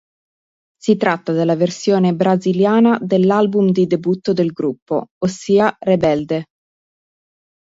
[0.79, 6.45] Si tratta della versione brasiliana dell'album di debutto del gruppo, ossia "Rebelde".